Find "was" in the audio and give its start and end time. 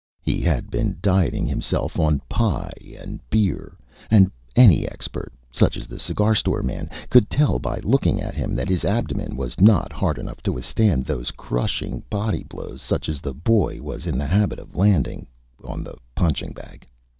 9.37-9.59, 13.79-14.07